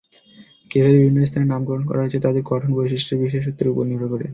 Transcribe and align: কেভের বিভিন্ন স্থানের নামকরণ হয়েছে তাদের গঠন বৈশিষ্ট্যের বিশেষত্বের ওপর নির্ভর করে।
কেভের 0.71 0.95
বিভিন্ন 0.95 1.19
স্থানের 1.23 1.51
নামকরণ 1.51 1.83
হয়েছে 1.93 2.17
তাদের 2.19 2.43
গঠন 2.45 2.69
বৈশিষ্ট্যের 2.77 3.21
বিশেষত্বের 3.23 3.71
ওপর 3.71 3.83
নির্ভর 3.89 4.09
করে। 4.13 4.25